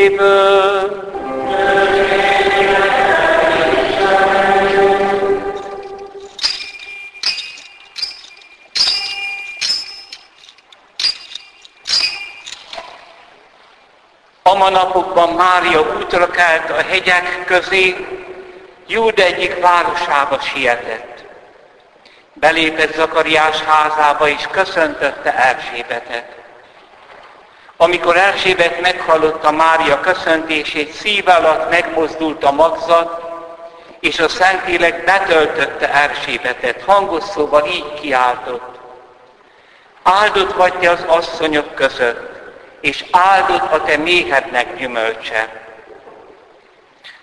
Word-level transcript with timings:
könyvéből. 0.00 1.08
A 14.42 14.54
manapokban 14.54 15.28
Mária 15.28 15.80
útra 15.80 16.30
kelt 16.30 16.70
a 16.70 16.82
hegyek 16.82 17.44
közé, 17.46 17.96
Júd 18.86 19.18
egyik 19.18 19.60
városába 19.60 20.40
sietett. 20.40 21.24
Belépett 22.32 22.94
Zakariás 22.94 23.62
házába 23.62 24.28
és 24.28 24.46
köszöntötte 24.50 25.34
Erzsébetet. 25.34 26.39
Amikor 27.82 28.16
Erzsébet 28.16 28.80
meghallotta 28.80 29.50
Mária 29.50 30.00
köszöntését, 30.00 30.92
szív 30.92 31.28
alatt 31.28 31.70
megmozdult 31.70 32.44
a 32.44 32.52
magzat, 32.52 33.22
és 34.00 34.18
a 34.18 34.28
Szentlélek 34.28 35.04
betöltötte 35.04 35.94
Erzsébetet. 35.94 36.82
Hangos 36.82 37.24
szóval 37.24 37.66
így 37.66 37.94
kiáltott. 38.00 38.78
Áldott 40.02 40.52
vagy 40.52 40.72
te 40.72 40.90
az 40.90 41.04
asszonyok 41.06 41.74
között, 41.74 42.40
és 42.80 43.04
áldott 43.10 43.72
a 43.72 43.82
te 43.82 43.96
méhednek 43.96 44.76
gyümölcse. 44.76 45.48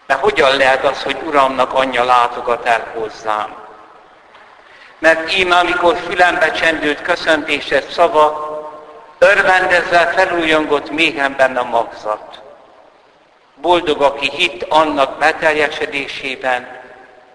De 0.08 0.14
hogyan 0.14 0.58
lehet 0.58 0.86
az, 0.86 1.04
hogy 1.04 1.18
Uramnak 1.26 1.74
anyja 1.74 2.04
látogat 2.04 2.66
el 2.66 2.88
hozzám? 2.96 3.56
Mert 5.00 5.34
íme, 5.34 5.56
amikor 5.56 5.98
fülembe 6.08 6.52
csendült 6.52 7.02
köszöntésed 7.02 7.90
szava, 7.90 8.47
örvendezzel 9.20 10.12
felújongott 10.14 10.90
méhemben 10.92 11.58
a 11.58 11.64
magzat. 11.64 12.42
Boldog, 13.56 14.02
aki 14.02 14.30
hitt 14.30 14.64
annak 14.64 15.18
beteljesedésében, 15.18 16.68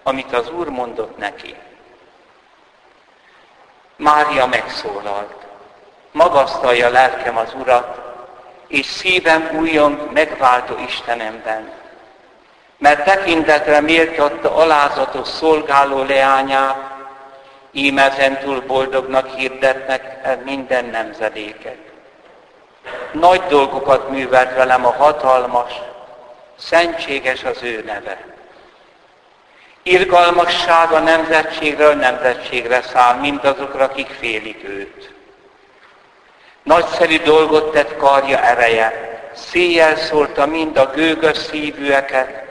amit 0.03 0.33
az 0.33 0.49
Úr 0.49 0.67
mondott 0.67 1.17
neki. 1.17 1.55
Mária 3.95 4.45
megszólalt. 4.45 5.33
Magasztalja 6.11 6.89
lelkem 6.89 7.37
az 7.37 7.53
Urat, 7.53 8.01
és 8.67 8.85
szívem 8.85 9.49
újon 9.53 10.09
megváltó 10.13 10.77
Istenemben. 10.87 11.71
Mert 12.77 13.03
tekintetre 13.03 13.79
méltatta 13.79 14.55
alázatos 14.55 15.27
szolgáló 15.27 16.03
leányát, 16.03 16.92
ím 17.73 17.97
ezentúl 17.97 18.61
boldognak 18.61 19.35
hirdetnek 19.35 20.43
minden 20.43 20.85
nemzedéket. 20.85 21.77
Nagy 23.11 23.41
dolgokat 23.41 24.09
művelt 24.09 24.55
velem 24.55 24.85
a 24.85 24.91
hatalmas, 24.91 25.71
szentséges 26.57 27.43
az 27.43 27.63
ő 27.63 27.83
neve. 27.85 28.17
Irgalmassága 29.83 30.99
nemzetségről 30.99 31.93
nemzetségre 31.93 32.81
száll 32.81 33.15
mindazokra, 33.15 33.83
akik 33.83 34.07
félik 34.19 34.63
őt. 34.63 35.13
Nagyszerű 36.63 37.19
dolgot 37.19 37.71
tett 37.71 37.97
karja 37.97 38.39
ereje, 38.41 39.19
széjjel 39.33 39.95
szólta 39.95 40.45
mind 40.45 40.77
a 40.77 40.85
gőgös 40.85 41.37
szívűeket, 41.37 42.43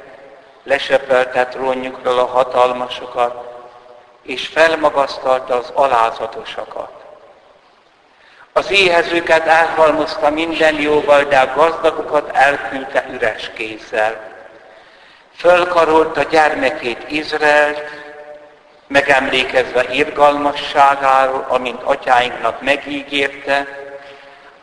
lesepeltett 0.63 1.57
rónjukról 1.57 2.19
a 2.19 2.27
hatalmasokat, 2.27 3.52
és 4.23 4.47
felmagasztalta 4.47 5.55
az 5.55 5.71
alázatosakat. 5.75 6.91
Az 8.53 8.71
éhezőket 8.71 9.47
elhalmozta 9.47 10.31
minden 10.31 10.81
jóval, 10.81 11.25
de 11.25 11.39
a 11.39 11.55
gazdagokat 11.55 12.37
elküldte 12.37 13.07
üres 13.13 13.51
kézzel. 13.55 14.31
Fölkarolta 15.37 16.23
gyermekét 16.23 17.11
Izraelt, 17.11 17.83
megemlékezve 18.87 19.85
irgalmasságáról, 19.93 21.47
amint 21.49 21.83
atyáinknak 21.83 22.63
megígérte, 22.63 23.67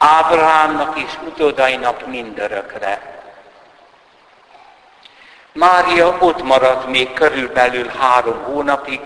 Ábrahámnak 0.01 0.99
és 0.99 1.11
utódainak 1.25 2.07
mindörökre. 2.07 3.01
Mária 5.51 6.17
ott 6.19 6.43
maradt 6.43 6.87
még 6.87 7.13
körülbelül 7.13 7.87
három 7.99 8.43
hónapig, 8.43 9.01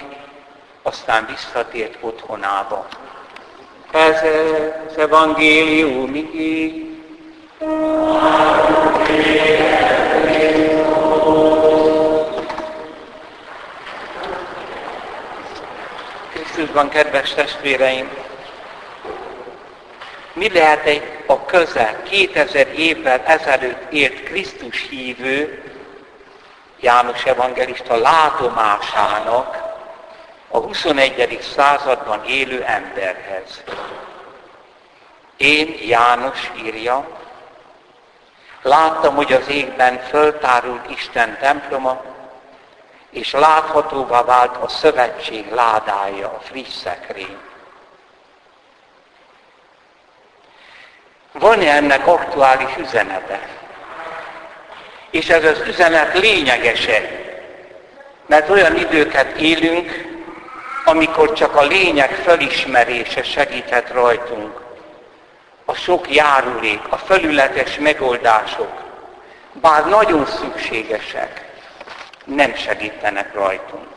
aztán 0.84 1.26
visszatért 1.26 1.98
otthonába. 2.00 2.88
Ez 3.92 4.22
az 4.90 4.98
evangélium 4.98 6.16
így. 6.16 6.88
Krisztusban, 16.34 16.90
kedves 16.90 17.34
testvéreim, 17.34 18.10
mi 20.34 20.50
lehet 20.50 20.86
egy 20.86 21.24
a 21.26 21.46
közel 21.46 22.04
2000 22.04 22.68
évvel 22.76 23.22
ezelőtt 23.26 23.92
élt 23.92 24.24
Krisztus 24.24 24.88
hívő, 24.90 25.64
János 26.80 27.26
evangelista 27.26 27.96
látomásának 27.96 29.63
a 30.54 30.58
21. 30.58 31.40
században 31.56 32.24
élő 32.26 32.64
emberhez. 32.64 33.64
Én, 35.38 35.76
János 35.82 36.52
írja, 36.64 37.08
láttam, 38.62 39.16
hogy 39.16 39.34
az 39.34 39.50
égben 39.50 40.00
föltárult 40.00 40.90
Isten 40.90 41.38
temploma, 41.40 42.04
és 43.10 43.32
láthatóvá 43.32 44.24
vált 44.24 44.56
a 44.58 44.68
szövetség 44.68 45.52
ládája, 45.52 46.28
a 46.28 46.40
friss 46.40 46.74
szekrény. 46.74 47.38
Van-e 51.32 51.72
ennek 51.72 52.08
aktuális 52.08 52.76
üzenete? 52.78 53.48
És 55.10 55.30
ez 55.30 55.44
az 55.44 55.60
üzenet 55.68 56.20
lényegese, 56.20 57.02
mert 58.26 58.50
olyan 58.50 58.76
időket 58.76 59.38
élünk, 59.38 60.13
amikor 60.86 61.34
csak 61.34 61.56
a 61.56 61.66
lényeg 61.66 62.12
felismerése 62.12 63.24
segíthet 63.24 63.90
rajtunk. 63.90 64.62
A 65.66 65.74
sok 65.74 66.14
járulék, 66.14 66.82
a 66.90 66.98
felületes 66.98 67.78
megoldások, 67.78 68.72
bár 69.54 69.86
nagyon 69.86 70.26
szükségesek, 70.26 71.52
nem 72.26 72.56
segítenek 72.56 73.34
rajtunk. 73.34 73.88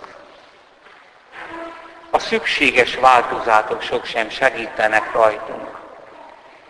A 2.10 2.19
szükséges 2.19 2.94
változatok 2.94 3.82
sok 3.82 4.04
sem 4.04 4.30
segítenek 4.30 5.12
rajtunk. 5.12 5.69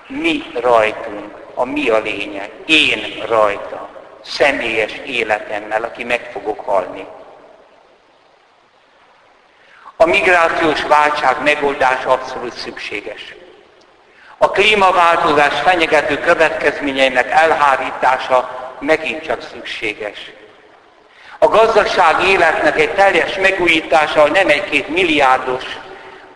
Mi 0.07 0.43
rajtunk, 0.55 1.37
a 1.55 1.65
mi 1.65 1.89
a 1.89 1.99
lényeg, 1.99 2.51
én 2.67 3.23
rajta, 3.27 3.89
személyes 4.25 4.93
életemmel, 4.93 5.83
aki 5.83 6.05
meg 6.05 6.29
fogok 6.33 6.61
halni. 6.61 7.07
A 9.97 10.07
migrációs 10.07 10.83
válság 10.83 11.43
megoldása 11.43 12.11
abszolút 12.11 12.53
szükséges. 12.53 13.35
A 14.39 14.51
klímaváltozás 14.51 15.61
fenyegető 15.61 16.19
következményeinek 16.19 17.31
elhárítása 17.31 18.67
megint 18.81 19.23
csak 19.23 19.43
szükséges. 19.53 20.31
A 21.39 21.47
gazdaság 21.47 22.23
életnek 22.23 22.79
egy 22.79 22.95
teljes 22.95 23.37
megújítása 23.37 24.27
nem 24.29 24.49
egy-két 24.49 24.89
milliárdos 24.89 25.65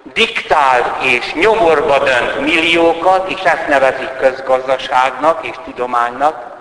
diktál 0.02 0.98
és 1.02 1.32
nyomorba 1.32 1.98
dönt 1.98 2.40
milliókat, 2.40 3.30
és 3.30 3.40
ezt 3.40 3.68
nevezik 3.68 4.16
közgazdaságnak 4.16 5.46
és 5.46 5.56
tudománynak, 5.64 6.58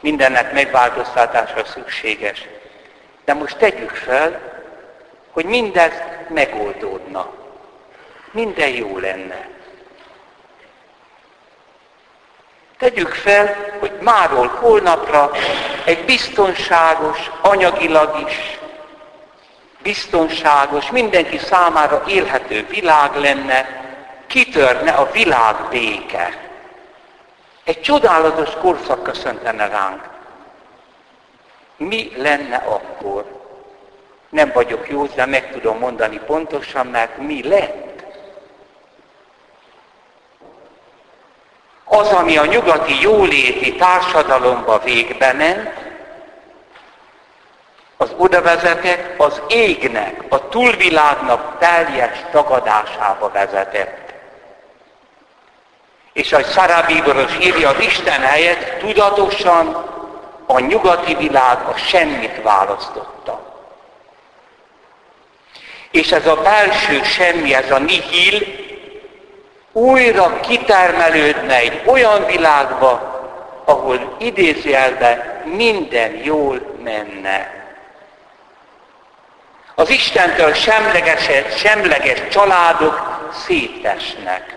mindennek 0.00 0.52
megváltoztatása 0.52 1.64
szükséges. 1.64 2.48
De 3.24 3.34
most 3.34 3.56
tegyük 3.56 3.90
fel, 3.90 4.53
hogy 5.34 5.44
mindez 5.44 5.92
megoldódna. 6.28 7.32
Minden 8.30 8.68
jó 8.68 8.98
lenne. 8.98 9.48
Tegyük 12.78 13.14
fel, 13.14 13.56
hogy 13.78 13.92
máról 14.00 14.46
holnapra 14.46 15.30
egy 15.84 16.04
biztonságos, 16.04 17.30
anyagilag 17.40 18.28
is 18.28 18.58
biztonságos, 19.82 20.90
mindenki 20.90 21.38
számára 21.38 22.02
élhető 22.06 22.66
világ 22.66 23.16
lenne, 23.16 23.82
kitörne 24.26 24.90
a 24.90 25.10
világ 25.10 25.56
béke. 25.70 26.42
Egy 27.64 27.80
csodálatos 27.80 28.50
korszak 28.60 29.02
köszöntene 29.02 29.66
ránk. 29.66 30.02
Mi 31.76 32.12
lenne 32.16 32.56
akkor? 32.56 33.43
Nem 34.34 34.50
vagyok 34.54 34.88
jó, 34.88 35.06
de 35.06 35.26
meg 35.26 35.52
tudom 35.52 35.78
mondani 35.78 36.20
pontosan, 36.26 36.86
mert 36.86 37.16
mi 37.18 37.48
lett. 37.48 38.04
Az, 41.84 42.08
ami 42.08 42.36
a 42.36 42.44
nyugati 42.44 43.00
jóléti 43.00 43.74
társadalomba 43.74 44.78
végbe 44.78 45.32
ment, 45.32 45.70
az 47.96 48.14
oda 48.16 48.42
vezetett, 48.42 49.20
az 49.20 49.42
égnek, 49.48 50.24
a 50.28 50.48
túlvilágnak 50.48 51.58
teljes 51.58 52.18
tagadásába 52.30 53.30
vezetett. 53.30 54.14
És 56.12 56.32
ahogy 56.32 56.46
Szará 56.46 56.80
Bíboros 56.80 57.36
írja, 57.40 57.68
az 57.68 57.80
Isten 57.80 58.20
helyett 58.20 58.78
tudatosan 58.78 59.84
a 60.46 60.58
nyugati 60.58 61.14
világ 61.14 61.58
a 61.68 61.76
semmit 61.76 62.42
választotta. 62.42 63.43
És 65.94 66.12
ez 66.12 66.26
a 66.26 66.36
belső 66.36 67.02
semmi, 67.02 67.54
ez 67.54 67.70
a 67.70 67.78
nihil 67.78 68.46
újra 69.72 70.40
kitermelődne 70.40 71.56
egy 71.56 71.82
olyan 71.84 72.26
világba, 72.26 72.92
ahol 73.64 74.16
idézőjelben 74.18 75.42
minden 75.44 76.10
jól 76.14 76.76
menne. 76.82 77.64
Az 79.74 79.90
Istentől 79.90 80.52
semleges, 80.52 81.30
semleges 81.56 82.20
családok 82.28 83.28
szétesnek. 83.46 84.56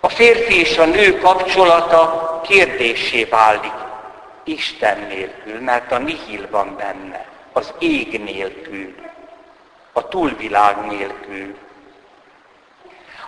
A 0.00 0.08
férfi 0.08 0.60
és 0.60 0.78
a 0.78 0.84
nő 0.84 1.18
kapcsolata 1.18 2.40
kérdésé 2.48 3.24
válik 3.24 3.74
Isten 4.44 4.98
nélkül, 5.08 5.60
mert 5.60 5.92
a 5.92 5.98
nihil 5.98 6.48
van 6.50 6.76
benne, 6.76 7.24
az 7.52 7.72
ég 7.78 8.22
nélkül, 8.24 8.94
a 9.96 10.08
túlvilág 10.08 10.86
nélkül. 10.86 11.56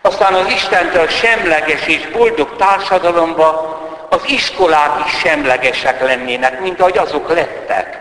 Aztán 0.01 0.35
az 0.35 0.53
Istentől 0.53 1.09
semleges 1.09 1.87
és 1.87 2.07
boldog 2.07 2.57
társadalomba 2.57 3.79
az 4.09 4.23
iskolák 4.27 5.07
is 5.07 5.19
semlegesek 5.19 6.01
lennének, 6.01 6.61
mint 6.61 6.81
ahogy 6.81 6.99
azok 6.99 7.29
lettek. 7.29 7.99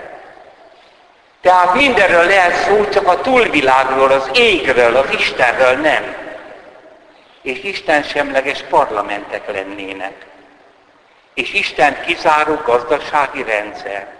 Tehát 1.41 1.73
mindenről 1.73 2.25
lehet 2.25 2.53
szó, 2.53 2.89
csak 2.89 3.07
a 3.07 3.21
túlvilágról, 3.21 4.11
az 4.11 4.29
égről, 4.33 4.95
az 4.95 5.09
Istenről 5.11 5.73
nem. 5.73 6.15
És 7.41 7.63
Isten 7.63 8.03
semleges 8.03 8.63
parlamentek 8.69 9.51
lennének. 9.51 10.25
És 11.33 11.53
Isten 11.53 12.01
kizáró 12.05 12.61
gazdasági 12.65 13.43
rendszer. 13.43 14.16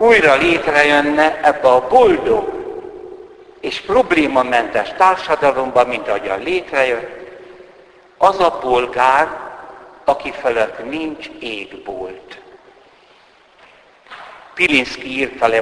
Újra 0.00 0.34
létrejönne 0.34 1.40
ebbe 1.42 1.68
a 1.68 1.88
boldog 1.88 2.52
és 3.60 3.80
problémamentes 3.80 4.92
társadalomba, 4.96 5.84
mint 5.84 6.08
ahogyan 6.08 6.40
létrejött, 6.42 7.28
az 8.18 8.40
a 8.40 8.50
polgár, 8.50 9.28
aki 10.04 10.32
felett 10.32 10.90
nincs 10.90 11.30
égbolt. 11.40 12.40
Pilinszki 14.54 15.18
írta 15.18 15.46
le 15.46 15.60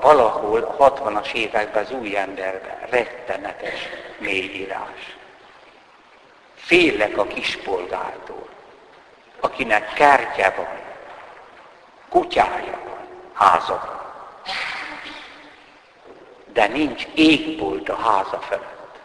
valahol 0.00 0.74
a 0.78 0.90
60-as 0.90 1.32
években 1.32 1.84
az 1.84 1.90
új 1.90 2.16
emberben, 2.16 2.78
rettenetes 2.90 3.88
mélyírás. 4.18 5.16
Félek 6.54 7.18
a 7.18 7.24
kispolgártól, 7.24 8.48
akinek 9.40 9.92
kertje 9.92 10.54
van, 10.56 10.78
kutyája 12.08 12.78
van, 12.84 13.01
háza. 13.42 14.00
De 16.52 16.66
nincs 16.66 17.06
égbolt 17.14 17.88
a 17.88 17.96
háza 17.96 18.38
felett. 18.40 19.00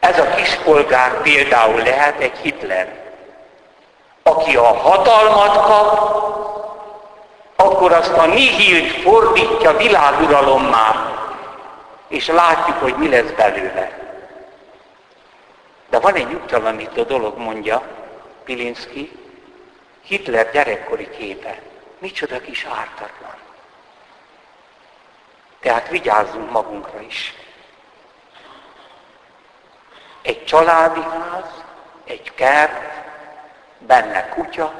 Ez 0.00 0.18
a 0.18 0.34
kispolgár 0.34 1.22
például 1.22 1.82
lehet 1.82 2.20
egy 2.20 2.36
Hitler 2.36 3.00
aki 4.22 4.56
a 4.56 4.74
hatalmat 4.74 5.56
kap, 5.56 6.18
akkor 7.56 7.92
azt 7.92 8.12
a 8.12 8.26
nihilt 8.26 8.92
fordítja 8.92 9.76
világuralommá, 9.76 11.14
és 12.08 12.26
látjuk, 12.26 12.76
hogy 12.76 12.94
mi 12.96 13.08
lesz 13.08 13.30
belőle. 13.36 13.98
De 15.90 15.98
van 15.98 16.14
egy 16.14 16.28
nyugtalanító 16.28 17.02
dolog, 17.02 17.38
mondja 17.38 17.82
Pilinszki, 18.44 19.19
Hitler 20.02 20.50
gyerekkori 20.50 21.10
képe. 21.10 21.62
Micsoda 21.98 22.40
kis 22.40 22.64
ártatlan. 22.64 23.34
Tehát 25.60 25.88
vigyázzunk 25.88 26.50
magunkra 26.50 27.00
is. 27.00 27.34
Egy 30.22 30.44
családi 30.44 31.00
ház, 31.00 31.64
egy 32.04 32.32
kert, 32.34 33.00
benne 33.78 34.28
kutya, 34.28 34.74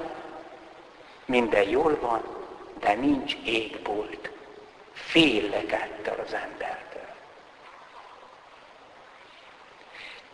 minden 1.24 1.68
jól 1.68 1.98
van, 2.00 2.22
de 2.80 2.92
nincs 2.94 3.34
égbolt. 3.44 4.30
Félek 4.92 5.72
ettől 5.72 6.24
az 6.26 6.32
embertől. 6.32 7.08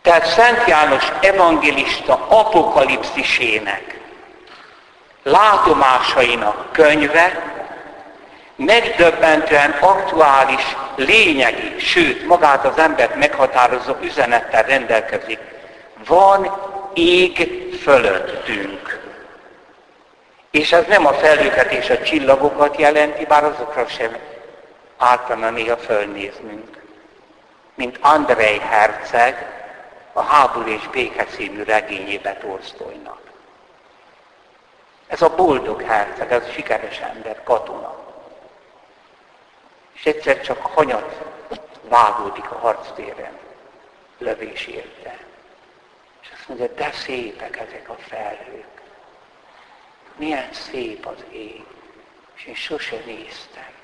Tehát 0.01 0.25
Szent 0.25 0.67
János 0.67 1.11
evangélista 1.21 2.27
apokalipszisének, 2.27 3.99
látomásainak 5.23 6.71
könyve 6.71 7.55
megdöbbentően 8.55 9.71
aktuális, 9.71 10.75
lényegi, 10.95 11.79
sőt, 11.79 12.27
magát 12.27 12.65
az 12.65 12.77
embert 12.77 13.15
meghatározó 13.15 13.93
üzenettel 14.01 14.63
rendelkezik. 14.63 15.39
Van 16.05 16.51
ég 16.93 17.49
fölöttünk. 17.81 18.99
És 20.51 20.71
ez 20.71 20.85
nem 20.87 21.05
a 21.05 21.13
felhőket 21.13 21.71
és 21.71 21.89
a 21.89 22.01
csillagokat 22.01 22.79
jelenti, 22.79 23.25
bár 23.25 23.43
azokra 23.43 23.87
sem 23.87 24.17
ártana 24.97 25.49
néha 25.49 25.77
fölnéznünk. 25.77 26.81
Mint 27.75 27.97
Andrei 28.01 28.59
Herceg 28.59 29.45
a 30.13 30.21
Háború 30.21 30.67
és 30.67 30.87
Béke 30.91 31.25
című 31.25 31.63
regényébe 31.63 32.33
Tolsztoynak. 32.33 33.26
Ez 35.07 35.21
a 35.21 35.35
boldog 35.35 35.81
herceg, 35.81 36.31
ez 36.31 36.47
a 36.47 36.51
sikeres 36.51 36.99
ember, 36.99 37.43
katona. 37.43 37.95
És 39.93 40.05
egyszer 40.05 40.41
csak 40.41 40.61
hanyat 40.61 41.21
vágódik 41.81 42.51
a 42.51 42.57
harctéren, 42.57 43.37
lövés 44.17 44.67
érte 44.67 45.25
mondja, 46.47 46.67
de 46.67 46.91
szépek 46.91 47.57
ezek 47.57 47.89
a 47.89 47.95
felhők. 47.95 48.81
Milyen 50.15 50.53
szép 50.53 51.05
az 51.05 51.23
ég. 51.31 51.65
És 52.35 52.45
én 52.45 52.55
sose 52.55 53.01
néztem. 53.05 53.75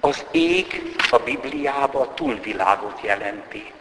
Az 0.00 0.26
ég 0.30 0.82
a 1.10 1.18
Bibliában 1.18 2.02
a 2.08 2.14
túlvilágot 2.14 3.00
jelenti. 3.00 3.72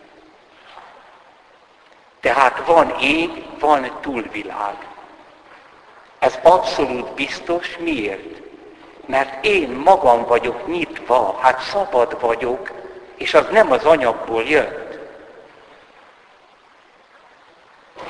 Tehát 2.33 2.61
van 2.65 2.95
ég, 2.99 3.29
van 3.59 3.91
túlvilág. 4.01 4.75
Ez 6.19 6.39
abszolút 6.43 7.13
biztos. 7.13 7.77
Miért? 7.79 8.41
Mert 9.05 9.45
én 9.45 9.69
magam 9.69 10.25
vagyok 10.25 10.67
nyitva, 10.67 11.39
hát 11.41 11.61
szabad 11.61 12.19
vagyok, 12.19 12.71
és 13.15 13.33
az 13.33 13.45
nem 13.51 13.71
az 13.71 13.83
anyagból 13.83 14.43
jött. 14.43 14.99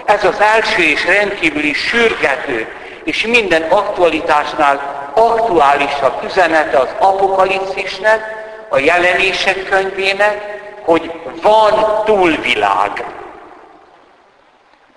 Ez 0.05 0.23
az 0.23 0.39
első 0.39 0.81
és 0.81 1.05
rendkívüli 1.05 1.73
sürgető, 1.73 2.67
és 3.03 3.25
minden 3.25 3.61
aktualitásnál 3.61 5.09
aktuálisabb 5.13 6.23
üzenete 6.23 6.77
az 6.77 6.89
apokalipszisnek, 6.99 8.21
a 8.69 8.79
jelenések 8.79 9.69
könyvének, 9.69 10.59
hogy 10.81 11.11
van 11.41 12.03
túlvilág. 12.05 13.19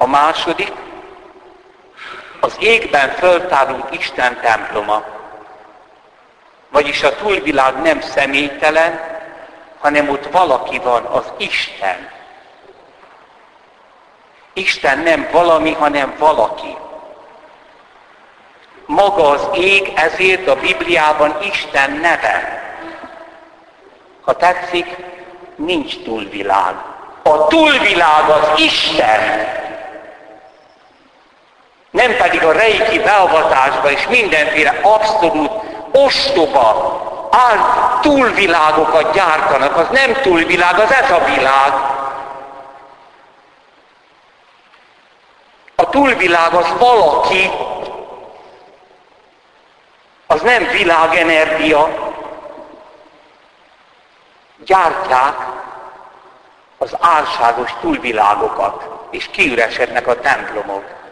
A 0.04 0.06
második, 0.06 0.72
az 2.40 2.56
égben 2.58 3.08
föltárult 3.10 3.94
Isten 3.94 4.40
temploma. 4.40 5.04
Vagyis 6.70 7.02
a 7.02 7.16
túlvilág 7.16 7.82
nem 7.82 8.00
személytelen, 8.00 9.00
hanem 9.78 10.08
ott 10.08 10.26
valaki 10.30 10.78
van, 10.78 11.04
az 11.04 11.32
Isten. 11.36 12.10
Isten 14.52 14.98
nem 14.98 15.28
valami, 15.32 15.72
hanem 15.72 16.14
valaki. 16.18 16.76
Maga 18.86 19.28
az 19.28 19.48
ég, 19.54 19.92
ezért 19.94 20.48
a 20.48 20.56
Bibliában 20.56 21.36
Isten 21.42 21.90
neve. 21.90 22.62
Ha 24.24 24.36
tetszik, 24.36 24.96
nincs 25.56 26.02
túlvilág. 26.02 26.74
A 27.22 27.46
túlvilág 27.46 28.28
az 28.28 28.48
Isten. 28.56 29.62
Ne 32.04 32.10
nem 32.10 32.18
pedig 32.18 32.44
a 32.44 32.52
reiki 32.52 32.98
beavatásba 32.98 33.90
és 33.90 34.06
mindenféle 34.06 34.78
abszolút 34.82 35.50
ostoba, 35.92 37.28
áll 37.30 37.58
túlvilágokat 38.00 39.12
gyártanak. 39.12 39.76
Az 39.76 39.88
nem 39.90 40.12
túlvilág, 40.22 40.78
az 40.78 40.92
ez 40.92 41.10
a 41.10 41.24
világ. 41.24 41.72
A 45.76 45.88
túlvilág 45.88 46.54
az 46.54 46.66
valaki, 46.78 47.50
az 50.26 50.40
nem 50.40 50.66
világenergia. 50.66 52.12
Gyártják 54.64 55.36
az 56.78 56.96
álságos 57.00 57.74
túlvilágokat, 57.80 58.88
és 59.10 59.28
kiüresednek 59.30 60.06
a 60.06 60.20
templomok. 60.20 61.02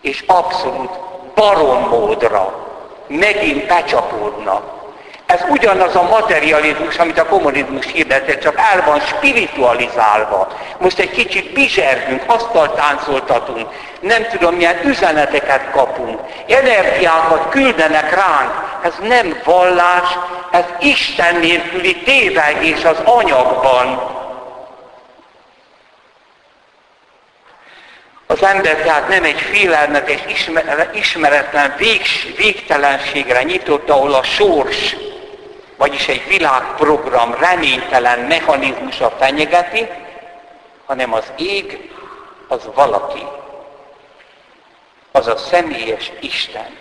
És 0.00 0.24
abszolút 0.26 0.90
barommódra 1.34 2.68
megint 3.06 3.66
becsapódnak. 3.66 4.78
Ez 5.26 5.44
ugyanaz 5.48 5.96
a 5.96 6.02
materializmus, 6.02 6.96
amit 6.96 7.18
a 7.18 7.26
kommunizmus 7.26 7.86
hirdetett, 7.86 8.40
csak 8.40 8.58
el 8.58 8.82
van 8.86 9.00
spiritualizálva. 9.00 10.48
Most 10.78 10.98
egy 10.98 11.10
kicsit 11.10 11.52
bizsergünk, 11.52 12.22
asztalt 12.26 12.74
táncoltatunk, 12.74 13.68
nem 14.00 14.26
tudom 14.30 14.54
milyen 14.54 14.80
üzeneteket 14.84 15.70
kapunk, 15.70 16.20
energiákat 16.48 17.48
küldenek 17.48 18.14
ránk. 18.14 18.50
Ez 18.82 18.94
nem 19.08 19.40
vallás, 19.44 20.18
ez 20.50 20.64
Isten 20.80 21.36
nélküli 21.36 21.96
tévegés 21.96 22.84
az 22.84 22.98
anyagban. 23.04 24.18
Az 28.30 28.42
ember 28.42 28.76
tehát 28.76 29.08
nem 29.08 29.24
egy 29.24 29.40
félelmetes, 29.40 30.20
ismeretlen 30.92 31.74
végs, 31.78 32.26
végtelenségre 32.36 33.42
nyitott, 33.42 33.90
ahol 33.90 34.14
a 34.14 34.22
sors, 34.22 34.96
vagyis 35.76 36.08
egy 36.08 36.28
világprogram 36.28 37.34
reménytelen 37.34 38.18
mechanizmusa 38.18 39.10
fenyegeti, 39.18 39.88
hanem 40.86 41.12
az 41.12 41.32
ég 41.36 41.90
az 42.48 42.68
valaki. 42.74 43.22
Az 45.12 45.26
a 45.26 45.36
személyes 45.36 46.12
Isten. 46.20 46.76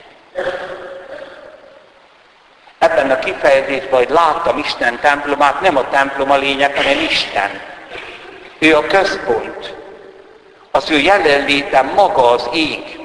Ebben 2.80 3.12
a 3.12 3.20
kifejezésben, 3.20 4.00
hogy 4.00 4.10
láttam 4.10 4.58
Isten 4.58 5.00
templomát, 5.00 5.62
nem 5.62 5.78
a 5.78 5.90
templom 5.90 6.32
a 6.32 6.38
lényeg, 6.38 6.76
hanem 6.76 7.00
Isten. 7.00 7.62
Ő 8.60 8.76
a 8.76 8.88
központ. 8.88 9.79
Az 10.72 10.90
ő 10.90 10.98
jelenléte 10.98 11.82
maga 11.82 12.30
az 12.30 12.50
ég. 12.54 13.00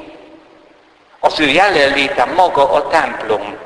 Az 1.21 1.41
ő 1.41 1.47
jelenléte 1.47 2.25
maga 2.25 2.73
a 2.73 2.89
templom. 2.89 3.57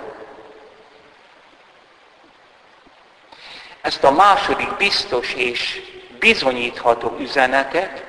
Ezt 3.81 4.05
a 4.05 4.11
második 4.11 4.77
biztos 4.77 5.35
és 5.35 5.83
bizonyítható 6.19 7.17
üzenetet 7.19 8.05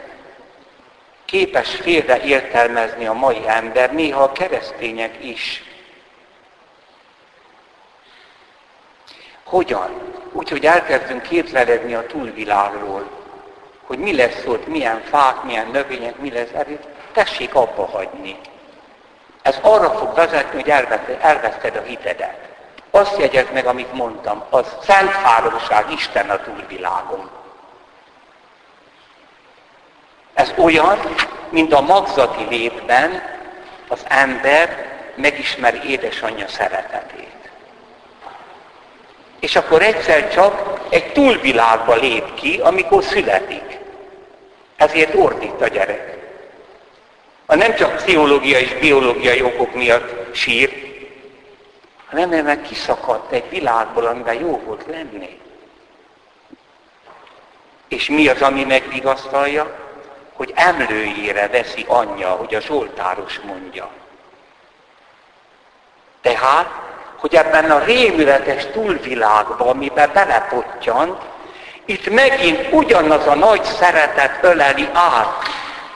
képes 1.26 1.76
félre 1.76 2.24
értelmezni 2.24 3.06
a 3.06 3.14
mai 3.14 3.48
ember, 3.48 3.94
néha 3.94 4.24
a 4.24 4.32
keresztények 4.32 5.24
is. 5.24 5.64
Hogyan? 9.44 10.14
Úgy, 10.32 10.50
hogy 10.50 10.66
elkezdünk 10.66 11.22
képzeledni 11.22 11.94
a 11.94 12.06
túlvilágról 12.06 13.19
hogy 13.90 14.00
mi 14.00 14.16
lesz 14.16 14.46
ott, 14.46 14.68
milyen 14.68 15.02
fák, 15.10 15.44
milyen 15.44 15.68
növények, 15.68 16.18
mi 16.18 16.32
lesz, 16.32 16.50
erről 16.54 16.80
tessék 17.14 17.56
abba 17.56 17.86
hagyni. 17.86 18.40
Ez 19.42 19.60
arra 19.62 19.90
fog 19.90 20.16
vezetni, 20.16 20.62
hogy 20.62 20.70
elveszted 21.22 21.76
a 21.76 21.82
hitedet. 21.82 22.38
Azt 22.92 23.18
jegyez 23.18 23.46
meg, 23.54 23.66
amit 23.66 23.94
mondtam, 23.94 24.44
az 24.50 24.76
szent 24.82 25.12
háromság, 25.12 25.92
Isten 25.92 26.30
a 26.30 26.38
túlvilágon. 26.38 27.30
Ez 30.34 30.54
olyan, 30.58 31.00
mint 31.50 31.74
a 31.74 31.82
magzati 31.82 32.46
létben 32.50 33.24
az 33.88 34.06
ember 34.08 34.88
megismeri 35.16 35.90
édesanyja 35.90 36.48
szeretetét. 36.48 37.50
És 39.40 39.56
akkor 39.56 39.82
egyszer 39.82 40.34
csak 40.34 40.80
egy 40.90 41.12
túlvilágba 41.12 41.96
lép 41.96 42.34
ki, 42.34 42.60
amikor 42.60 43.04
születik. 43.04 43.79
Ezért 44.80 45.16
ordít 45.16 45.62
a 45.62 45.68
gyerek. 45.68 46.18
A 47.46 47.56
nem 47.56 47.76
csak 47.76 47.96
pszichológiai 47.96 48.62
és 48.62 48.74
biológiai 48.74 49.42
okok 49.42 49.74
miatt 49.74 50.36
sír, 50.36 50.72
hanem 52.10 52.30
mert 52.30 52.68
kiszakadt 52.68 53.32
egy 53.32 53.50
világból, 53.50 54.06
amiben 54.06 54.40
jó 54.40 54.62
volt 54.66 54.86
lenni. 54.88 55.40
És 57.88 58.10
mi 58.10 58.28
az, 58.28 58.42
ami 58.42 58.64
megvigasztalja? 58.64 59.78
Hogy 60.34 60.52
emlőjére 60.56 61.48
veszi 61.48 61.86
anyja, 61.88 62.30
hogy 62.30 62.56
a 62.56 62.62
Zsoltáros 62.62 63.40
mondja. 63.40 63.90
Tehát, 66.22 66.70
hogy 67.16 67.36
ebben 67.36 67.72
a 67.72 67.84
rémületes 67.84 68.66
túlvilágban, 68.66 69.68
amiben 69.68 70.10
belepottyant, 70.14 71.22
itt 71.90 72.10
megint 72.10 72.68
ugyanaz 72.72 73.28
a 73.28 73.36
nagy 73.36 73.64
szeretet 73.64 74.38
öleli 74.42 74.90
át, 74.94 75.44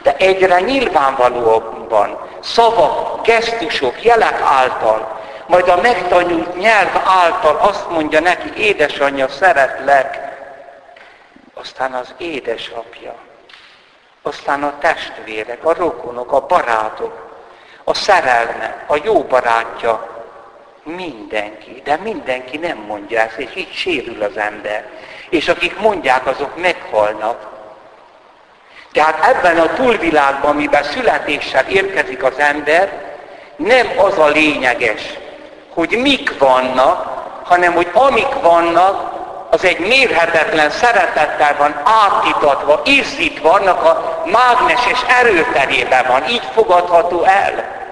de 0.01 0.15
egyre 0.15 0.59
nyilvánvalóbban 0.59 2.29
szavak, 2.41 3.25
gesztusok, 3.25 4.03
jelek 4.03 4.41
által, 4.41 5.21
majd 5.47 5.67
a 5.69 5.81
megtanult 5.81 6.57
nyelv 6.57 7.01
által 7.05 7.55
azt 7.55 7.89
mondja 7.89 8.19
neki, 8.19 8.61
édesanyja, 8.63 9.27
szeretlek, 9.27 10.19
aztán 11.53 11.93
az 11.93 12.13
édesapja, 12.17 13.15
aztán 14.21 14.63
a 14.63 14.73
testvérek, 14.79 15.65
a 15.65 15.73
rokonok, 15.73 16.31
a 16.31 16.45
barátok, 16.45 17.31
a 17.83 17.93
szerelme, 17.93 18.85
a 18.87 18.97
jó 19.03 19.23
barátja, 19.23 20.25
mindenki, 20.83 21.81
de 21.83 21.97
mindenki 21.97 22.57
nem 22.57 22.77
mondja 22.77 23.19
ezt, 23.19 23.37
és 23.37 23.55
így 23.55 23.73
sérül 23.73 24.23
az 24.23 24.37
ember 24.37 24.85
és 25.33 25.47
akik 25.47 25.79
mondják, 25.79 26.27
azok 26.27 26.61
meghalnak. 26.61 27.51
Tehát 28.91 29.25
ebben 29.35 29.57
a 29.57 29.73
túlvilágban, 29.73 30.51
amiben 30.51 30.83
születéssel 30.83 31.65
érkezik 31.67 32.23
az 32.23 32.39
ember, 32.39 33.15
nem 33.55 33.87
az 33.97 34.17
a 34.17 34.27
lényeges, 34.27 35.01
hogy 35.73 35.97
mik 36.01 36.37
vannak, 36.37 37.21
hanem 37.43 37.73
hogy 37.73 37.89
amik 37.93 38.33
vannak, 38.41 39.11
az 39.49 39.63
egy 39.63 39.79
mérhetetlen 39.79 40.69
szeretettel 40.69 41.55
van 41.57 41.81
átítatva, 41.83 42.81
izzítva, 42.85 43.51
annak 43.51 43.83
a 43.83 44.23
mágneses 44.25 44.99
erőterében 45.19 46.05
van, 46.07 46.29
így 46.29 46.47
fogadható 46.53 47.23
el. 47.23 47.82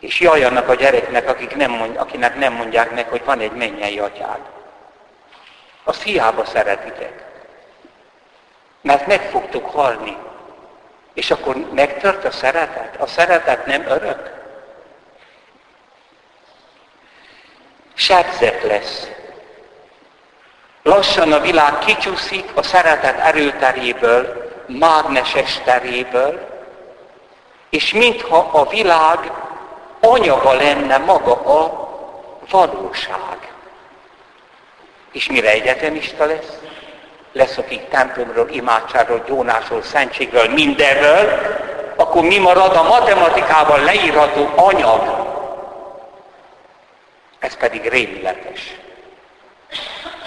És 0.00 0.20
jaj 0.20 0.44
annak 0.44 0.68
a 0.68 0.74
gyereknek, 0.74 1.28
akik 1.28 1.56
nem 1.56 1.70
mond, 1.70 1.96
akinek 1.96 2.36
nem 2.38 2.52
mondják 2.52 2.90
meg, 2.90 3.08
hogy 3.08 3.24
van 3.24 3.40
egy 3.40 3.52
mennyei 3.52 3.98
atyád. 3.98 4.40
Azt 5.84 6.02
hiába 6.02 6.44
szeretitek. 6.44 7.24
Mert 8.80 9.06
meg 9.06 9.20
fogtok 9.20 9.70
halni. 9.70 10.16
És 11.14 11.30
akkor 11.30 11.56
megtört 11.56 12.24
a 12.24 12.30
szeretet? 12.30 12.96
A 13.00 13.06
szeretet 13.06 13.66
nem 13.66 13.84
örök? 13.86 14.30
Sebzett 17.94 18.62
lesz. 18.62 19.10
Lassan 20.82 21.32
a 21.32 21.40
világ 21.40 21.78
kicsúszik 21.78 22.50
a 22.54 22.62
szeretet 22.62 23.18
erőteréből, 23.18 24.48
mágneses 24.66 25.60
teréből, 25.64 26.48
és 27.70 27.92
mintha 27.92 28.36
a 28.52 28.68
világ 28.68 29.32
anyaga 30.00 30.52
lenne 30.52 30.98
maga 30.98 31.32
a 31.32 31.88
valóság. 32.50 33.52
És 35.12 35.28
mire 35.28 35.50
egyetemista 35.50 36.24
lesz? 36.24 36.58
Lesz, 37.32 37.56
akik 37.56 37.88
templomról, 37.88 38.48
imádságról, 38.48 39.22
gyónásról, 39.26 39.82
szentségről, 39.82 40.48
mindenről, 40.48 41.40
akkor 41.96 42.22
mi 42.22 42.38
marad 42.38 42.76
a 42.76 42.82
matematikában 42.82 43.84
leírható 43.84 44.50
anyag? 44.56 45.28
Ez 47.38 47.56
pedig 47.56 47.88
rémületes. 47.88 48.76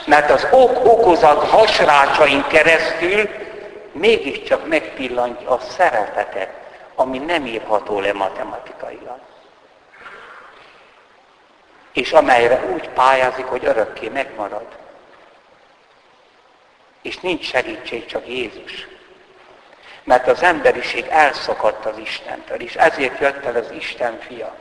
Mert 0.06 0.32
az 0.32 0.48
ok-okozat 0.52 1.50
hasrácsain 1.50 2.46
keresztül 2.48 3.30
mégiscsak 3.92 4.68
megpillantja 4.68 5.50
a 5.50 5.60
szeretetet, 5.60 6.50
ami 6.96 7.18
nem 7.18 7.46
írható 7.46 8.00
le 8.00 8.14
matematikailag 8.14 9.20
és 11.94 12.12
amelyre 12.12 12.64
úgy 12.74 12.90
pályázik, 12.90 13.46
hogy 13.46 13.66
örökké 13.66 14.08
megmarad. 14.08 14.68
És 17.02 17.20
nincs 17.20 17.46
segítség, 17.46 18.06
csak 18.06 18.28
Jézus. 18.28 18.88
Mert 20.04 20.28
az 20.28 20.44
emberiség 20.44 21.06
elszakadt 21.10 21.86
az 21.86 21.98
Istentől, 21.98 22.62
és 22.62 22.76
ezért 22.76 23.20
jött 23.20 23.46
el 23.46 23.56
az 23.56 23.72
Isten 23.72 24.20
fia. 24.20 24.56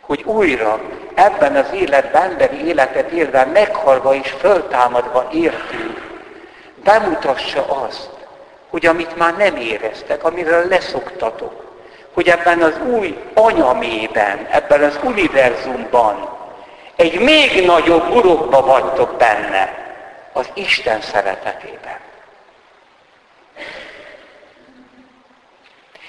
Hogy 0.00 0.22
újra 0.22 0.80
ebben 1.14 1.56
az 1.56 1.72
életben, 1.72 2.22
emberi 2.22 2.66
életet 2.66 3.10
élve, 3.10 3.44
meghalva 3.44 4.14
és 4.14 4.30
föltámadva 4.30 5.28
értünk, 5.32 6.22
bemutassa 6.84 7.66
azt, 7.66 8.10
hogy 8.68 8.86
amit 8.86 9.16
már 9.16 9.36
nem 9.36 9.56
éreztek, 9.56 10.24
amiről 10.24 10.68
leszoktatok, 10.68 11.67
hogy 12.18 12.28
ebben 12.28 12.62
az 12.62 12.78
új 12.78 13.18
anyamében, 13.34 14.46
ebben 14.50 14.82
az 14.82 14.98
univerzumban 15.02 16.28
egy 16.96 17.20
még 17.20 17.66
nagyobb 17.66 18.14
urokba 18.14 18.62
vagytok 18.62 19.16
benne, 19.16 19.94
az 20.32 20.50
Isten 20.54 21.00
szeretetében. 21.00 21.98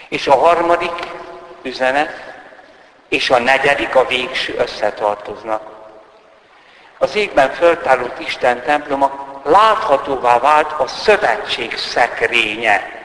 És 0.07 0.27
a 0.27 0.35
harmadik 0.35 1.07
üzenet, 1.61 2.33
és 3.09 3.29
a 3.29 3.39
negyedik, 3.39 3.95
a 3.95 4.07
végső 4.07 4.55
összetartoznak. 4.57 5.61
Az 6.97 7.15
égben 7.15 7.51
föltárult 7.51 8.19
Isten 8.19 8.61
temploma 8.61 9.41
láthatóvá 9.43 10.39
vált 10.39 10.71
a 10.71 10.87
szövetség 10.87 11.77
szekrénye. 11.77 12.98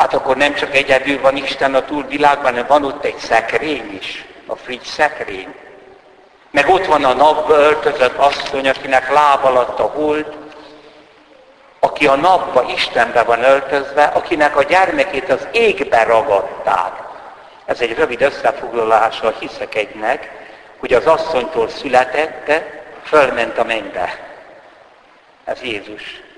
Hát 0.00 0.14
akkor 0.14 0.36
nem 0.36 0.54
csak 0.54 0.74
egyedül 0.74 1.20
van 1.20 1.36
Isten 1.36 1.74
a 1.74 1.84
túlvilágban, 1.84 2.44
hanem 2.44 2.66
van 2.66 2.84
ott 2.84 3.04
egy 3.04 3.16
szekrény 3.18 3.98
is, 4.00 4.24
a 4.46 4.56
frigy 4.56 4.82
szekrény. 4.82 5.54
Meg 6.50 6.68
ott 6.68 6.86
van 6.86 7.04
a 7.04 7.12
napba 7.12 7.54
öltözött 7.54 8.16
asszony, 8.16 8.68
akinek 8.68 9.12
láb 9.12 9.44
alatt 9.44 9.78
a 9.78 9.82
hold, 9.82 10.36
aki 11.80 12.06
a 12.06 12.14
napba 12.14 12.64
Istenbe 12.74 13.22
van 13.22 13.44
öltözve, 13.44 14.04
akinek 14.04 14.56
a 14.56 14.62
gyermekét 14.62 15.32
az 15.32 15.46
égbe 15.52 16.02
ragadták. 16.02 16.92
Ez 17.64 17.80
egy 17.80 17.94
rövid 17.94 18.22
összefoglalása 18.22 19.26
a 19.26 19.36
hiszek 19.38 19.74
egynek, 19.74 20.30
hogy 20.78 20.92
az 20.92 21.06
asszonytól 21.06 21.68
születette, 21.68 22.82
fölment 23.02 23.58
a 23.58 23.64
mennybe. 23.64 24.18
Ez 25.44 25.62
Jézus. 25.62 26.29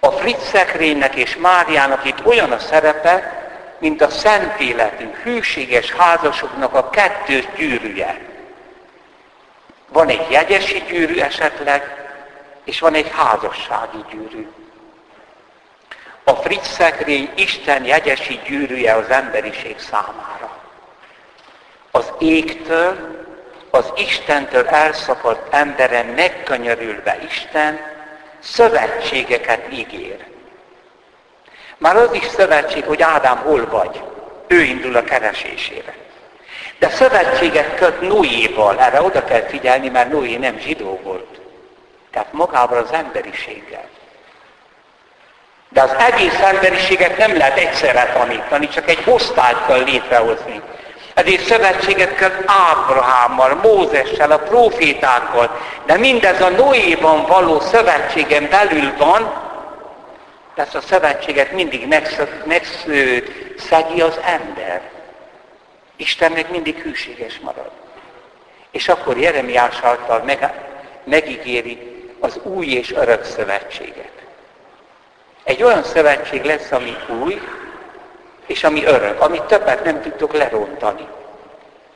A 0.00 0.10
Fritz 0.10 0.48
szekrénynek 0.48 1.14
és 1.14 1.36
Máriának 1.36 2.04
itt 2.04 2.26
olyan 2.26 2.52
a 2.52 2.58
szerepe, 2.58 3.46
mint 3.78 4.02
a 4.02 4.10
szent 4.10 4.60
életű, 4.60 5.10
hűséges 5.22 5.92
házasoknak 5.92 6.74
a 6.74 6.90
kettős 6.90 7.44
gyűrűje. 7.56 8.18
Van 9.88 10.08
egy 10.08 10.30
jegyesi 10.30 10.82
gyűrű 10.88 11.18
esetleg, 11.18 12.06
és 12.64 12.80
van 12.80 12.94
egy 12.94 13.10
házassági 13.10 14.04
gyűrű. 14.10 14.48
A 16.24 16.34
Fritz 16.34 16.68
szekrény 16.68 17.30
Isten 17.34 17.84
jegyesi 17.84 18.40
gyűrűje 18.46 18.94
az 18.94 19.08
emberiség 19.08 19.78
számára. 19.78 20.56
Az 21.90 22.12
égtől, 22.18 23.16
az 23.70 23.92
Istentől 23.96 24.66
elszakadt 24.66 25.54
emberen 25.54 26.06
megkanyarülve 26.06 27.18
Isten 27.28 27.97
szövetségeket 28.40 29.72
ígér. 29.72 30.24
Már 31.78 31.96
az 31.96 32.12
is 32.12 32.24
szövetség, 32.26 32.84
hogy 32.84 33.02
Ádám 33.02 33.36
hol 33.36 33.66
vagy. 33.66 34.02
Ő 34.46 34.60
indul 34.60 34.96
a 34.96 35.02
keresésére. 35.02 35.94
De 36.78 36.88
szövetséget 36.88 37.74
köt 37.74 38.00
Noéval, 38.00 38.80
erre 38.80 39.02
oda 39.02 39.24
kell 39.24 39.42
figyelni, 39.42 39.88
mert 39.88 40.10
Noé 40.10 40.36
nem 40.36 40.58
zsidó 40.58 41.00
volt. 41.02 41.40
Tehát 42.10 42.32
magával 42.32 42.78
az 42.78 42.92
emberiséggel. 42.92 43.88
De 45.68 45.82
az 45.82 45.94
egész 45.98 46.40
emberiséget 46.40 47.16
nem 47.16 47.36
lehet 47.36 47.58
egyszerre 47.58 48.12
tanítani, 48.12 48.68
csak 48.68 48.88
egy 48.88 49.02
osztályt 49.06 49.66
kell 49.66 49.82
létrehozni. 49.82 50.62
Ezért 51.18 51.46
szövetséget 51.46 52.14
köt 52.14 52.42
Ábrahámmal, 52.46 53.54
Mózessel, 53.54 54.30
a 54.30 54.38
profétákkal, 54.38 55.60
de 55.86 55.96
mindez 55.96 56.40
a 56.40 56.48
Noéban 56.48 57.26
való 57.26 57.60
szövetségen 57.60 58.48
belül 58.50 58.96
van, 58.96 59.32
ezt 60.54 60.74
a 60.74 60.80
szövetséget 60.80 61.52
mindig 61.52 61.86
megszegi 62.44 64.00
az 64.00 64.20
ember. 64.24 64.80
Isten 65.96 66.32
meg 66.32 66.50
mindig 66.50 66.78
hűséges 66.78 67.38
marad. 67.38 67.70
És 68.70 68.88
akkor 68.88 69.18
Jeremiás 69.18 69.80
által 69.82 70.22
meg, 70.24 70.52
megígéri 71.04 71.78
az 72.20 72.40
új 72.42 72.66
és 72.66 72.92
örök 72.92 73.24
szövetséget. 73.24 74.12
Egy 75.44 75.62
olyan 75.62 75.82
szövetség 75.82 76.44
lesz, 76.44 76.72
ami 76.72 76.96
új, 77.22 77.40
és 78.48 78.64
ami 78.64 78.84
örök, 78.84 79.20
amit 79.20 79.42
többet 79.42 79.84
nem 79.84 80.02
tudtok 80.02 80.32
lerontani. 80.32 81.06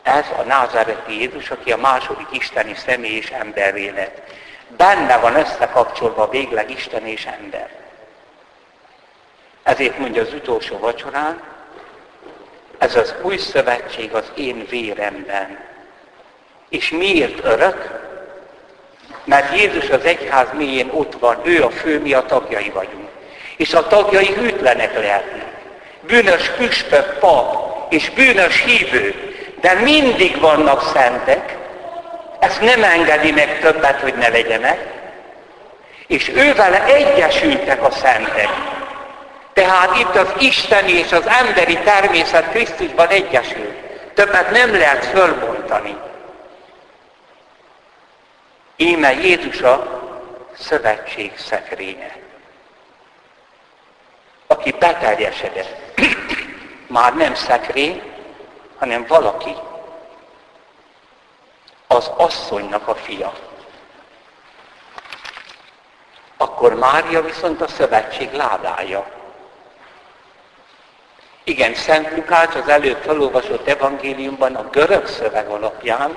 Ez 0.02 0.24
a 0.38 0.42
názáreti 0.42 1.18
Jézus, 1.18 1.50
aki 1.50 1.72
a 1.72 1.76
második 1.76 2.26
isteni 2.30 2.74
személy 2.74 3.16
és 3.16 3.30
emberré 3.30 3.88
lett. 3.88 4.22
Benne 4.76 5.18
van 5.18 5.34
összekapcsolva 5.34 6.28
végleg 6.28 6.70
Isten 6.70 7.06
és 7.06 7.26
ember. 7.26 7.70
Ezért 9.62 9.98
mondja 9.98 10.22
az 10.22 10.32
utolsó 10.32 10.78
vacsorán, 10.78 11.42
ez 12.78 12.96
az 12.96 13.14
új 13.22 13.36
szövetség 13.36 14.14
az 14.14 14.32
én 14.34 14.66
véremben. 14.70 15.58
És 16.68 16.90
miért 16.90 17.44
örök? 17.44 18.00
Mert 19.24 19.58
Jézus 19.58 19.90
az 19.90 20.04
egyház 20.04 20.48
mélyén 20.52 20.90
ott 20.92 21.14
van, 21.18 21.40
ő 21.44 21.64
a 21.64 21.70
fő, 21.70 22.00
mi 22.00 22.12
a 22.12 22.22
tagjai 22.22 22.70
vagyunk. 22.70 23.08
És 23.56 23.74
a 23.74 23.86
tagjai 23.86 24.32
hűtlenek 24.32 24.94
lehetnek. 24.98 25.51
Bűnös 26.06 26.48
püspök, 26.48 27.18
pap 27.18 27.92
és 27.92 28.10
bűnös 28.10 28.62
hívő, 28.64 29.14
de 29.60 29.74
mindig 29.74 30.40
vannak 30.40 30.82
szentek, 30.94 31.56
ezt 32.38 32.60
nem 32.60 32.82
engedi 32.82 33.30
meg 33.30 33.60
többet, 33.60 34.00
hogy 34.00 34.14
ne 34.14 34.28
legyenek, 34.28 34.78
és 36.06 36.28
ővele 36.28 36.84
egyesültek 36.84 37.84
a 37.84 37.90
szentek. 37.90 38.48
Tehát 39.52 39.96
itt 39.98 40.16
az 40.16 40.32
isteni 40.38 40.92
és 40.92 41.12
az 41.12 41.26
emberi 41.26 41.78
természet 41.78 42.50
Krisztusban 42.50 43.08
egyesül. 43.08 43.74
Többet 44.14 44.50
nem 44.50 44.76
lehet 44.76 45.04
fölbontani. 45.04 45.96
Íme 48.76 49.12
Jézus 49.12 49.60
a 49.60 50.02
szövetség 50.58 51.32
szekrénye, 51.36 52.16
aki 54.46 54.74
beteljesedett. 54.78 55.81
Már 56.86 57.14
nem 57.14 57.34
szekrény, 57.34 58.02
hanem 58.78 59.04
valaki. 59.08 59.54
Az 61.86 62.10
asszonynak 62.16 62.88
a 62.88 62.94
fia. 62.94 63.32
Akkor 66.36 66.74
Mária 66.74 67.22
viszont 67.22 67.60
a 67.60 67.68
szövetség 67.68 68.32
ládája. 68.32 69.10
Igen, 71.44 71.74
Szent 71.74 72.16
Lukács 72.16 72.54
az 72.54 72.68
előbb 72.68 73.02
felolvasott 73.02 73.68
evangéliumban 73.68 74.54
a 74.54 74.68
görög 74.70 75.06
szöveg 75.06 75.48
alapján 75.48 76.16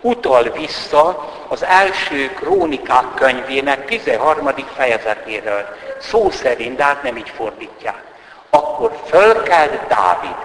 utal 0.00 0.42
vissza 0.42 1.32
az 1.48 1.62
első 1.62 2.28
krónikák 2.34 3.14
könyvének 3.14 3.84
13. 3.86 4.48
fejezetéről. 4.74 5.76
Szó 6.00 6.30
szerint, 6.30 6.76
de 6.76 6.84
hát 6.84 7.02
nem 7.02 7.16
így 7.16 7.28
fordítják. 7.28 8.11
Akkor 8.54 8.92
fölkelt 9.06 9.86
Dávid, 9.86 10.36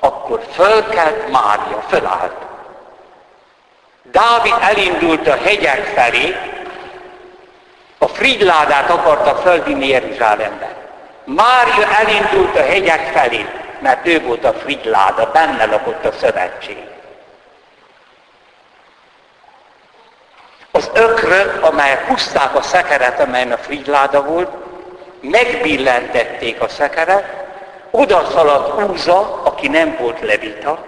akkor 0.00 0.42
fölkelt 0.52 1.30
Mária, 1.30 1.82
fölállt. 1.88 2.36
Dávid 4.02 4.54
elindult 4.60 5.28
a 5.28 5.36
hegyek 5.36 5.84
felé, 5.84 6.36
a 7.98 8.08
frigyládát 8.08 8.90
akarta 8.90 9.34
fölvinni 9.34 9.88
Jeruzsálembe. 9.88 10.76
Mária 11.24 11.88
elindult 11.96 12.56
a 12.56 12.62
hegyek 12.62 13.06
felé, 13.12 13.46
mert 13.78 14.06
ő 14.06 14.20
volt 14.20 14.44
a 14.44 14.52
frigyláda, 14.52 15.30
benne 15.30 15.64
lakott 15.64 16.04
a 16.04 16.12
szövetség. 16.12 16.78
Az 20.70 20.90
ökrök, 20.94 21.62
amelyek 21.62 22.06
húzták 22.06 22.54
a 22.54 22.62
szekeret, 22.62 23.20
amelyen 23.20 23.52
a 23.52 23.56
frigyláda 23.56 24.24
volt, 24.24 24.50
megbillentették 25.20 26.60
a 26.60 26.68
szekeret, 26.68 27.43
oda 27.96 28.26
szaladt 28.32 28.90
Úza, 28.90 29.40
aki 29.44 29.68
nem 29.68 29.96
volt 30.00 30.20
levita, 30.20 30.84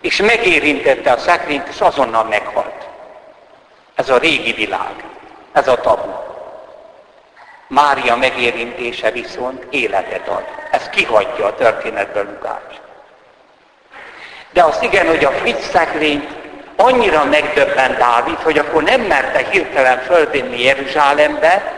és 0.00 0.16
megérintette 0.16 1.12
a 1.12 1.18
szekrényt, 1.18 1.68
és 1.68 1.80
azonnal 1.80 2.24
meghalt. 2.24 2.88
Ez 3.94 4.08
a 4.08 4.18
régi 4.18 4.52
világ, 4.52 5.04
ez 5.52 5.68
a 5.68 5.80
tabu. 5.80 6.10
Mária 7.66 8.16
megérintése 8.16 9.10
viszont 9.10 9.66
életet 9.70 10.28
ad. 10.28 10.44
Ez 10.70 10.88
kihagyja 10.88 11.46
a 11.46 11.54
történetből 11.54 12.24
Lukács. 12.24 12.76
De 14.50 14.62
az 14.62 14.78
igen, 14.82 15.06
hogy 15.06 15.24
a 15.24 15.30
Fritz 15.30 15.68
szekrényt 15.70 16.30
annyira 16.76 17.24
megdöbbent 17.24 17.96
Dávid, 17.96 18.38
hogy 18.38 18.58
akkor 18.58 18.82
nem 18.82 19.00
merte 19.00 19.46
hirtelen 19.50 19.98
fölvinni 19.98 20.62
Jeruzsálembe, 20.62 21.72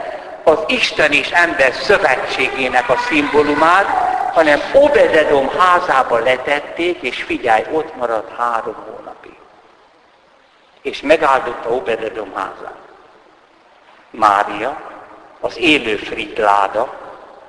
az 0.44 0.58
Isten 0.66 1.12
és 1.12 1.30
ember 1.30 1.72
szövetségének 1.72 2.88
a 2.88 2.96
szimbólumát, 3.08 4.18
hanem 4.32 4.60
Obededom 4.74 5.48
házába 5.58 6.18
letették, 6.18 7.02
és 7.02 7.22
figyelj, 7.22 7.64
ott 7.70 7.96
maradt 7.96 8.36
három 8.36 8.74
hónapig. 8.74 9.36
És 10.82 11.00
megáldotta 11.00 11.68
Obededom 11.68 12.32
házát. 12.34 12.78
Mária, 14.10 14.80
az 15.40 15.58
élő 15.58 15.96
fridláda, 15.96 16.94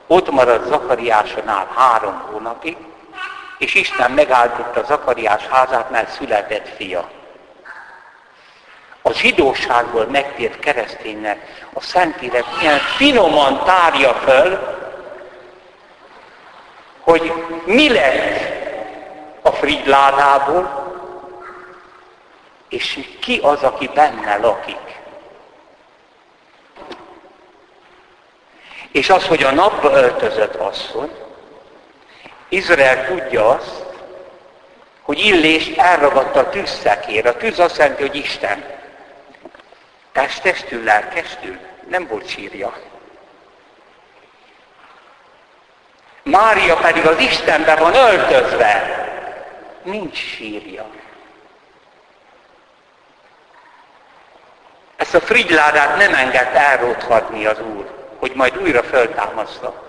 ott 0.07 0.31
maradt 0.31 0.67
Zakariásonál 0.67 1.67
három 1.75 2.21
hónapig, 2.31 2.77
és 3.57 3.73
Isten 3.73 4.11
megáldotta 4.11 4.83
Zakariás 4.83 5.47
házát, 5.47 5.89
mert 5.89 6.11
született 6.11 6.67
fia. 6.75 7.09
A 9.01 9.11
zsidóságból 9.11 10.05
megtért 10.05 10.59
kereszténynek 10.59 11.67
a 11.73 11.81
Szentírek 11.81 12.43
milyen 12.57 12.79
finoman 12.79 13.63
tárja 13.63 14.13
föl, 14.13 14.79
hogy 17.01 17.33
mi 17.65 17.89
lett 17.89 18.39
a 19.41 19.51
fridládából, 19.51 20.89
és 22.69 22.99
ki 23.19 23.39
az, 23.43 23.63
aki 23.63 23.89
benne 23.93 24.37
lakik. 24.37 24.99
És 28.91 29.09
az, 29.09 29.27
hogy 29.27 29.43
a 29.43 29.51
napba 29.51 29.91
öltözött 29.91 30.55
asszony, 30.55 31.11
Izrael 32.49 33.05
tudja 33.05 33.49
azt, 33.49 33.83
hogy 35.01 35.19
Illés 35.19 35.67
elragadta 35.67 36.39
a 36.39 36.49
tűzszekér. 36.49 37.27
A 37.27 37.37
tűz 37.37 37.59
azt 37.59 37.77
jelenti, 37.77 38.01
hogy 38.01 38.15
Isten. 38.15 38.65
Testestül, 40.11 40.83
lelkestül. 40.83 41.57
Nem 41.89 42.07
volt 42.07 42.27
sírja. 42.27 42.90
Mária 46.31 46.75
pedig 46.75 47.07
az 47.07 47.19
Istenbe 47.19 47.75
van 47.75 47.95
öltözve. 47.95 48.99
Nincs 49.83 50.17
sírja. 50.17 50.85
Ezt 54.95 55.15
a 55.15 55.19
frigyládát 55.19 55.97
nem 55.97 56.13
engedte 56.13 56.59
elrothadni 56.59 57.45
az 57.45 57.59
Úr, 57.59 57.91
hogy 58.19 58.31
majd 58.35 58.57
újra 58.57 58.83
föltámaszta. 58.83 59.83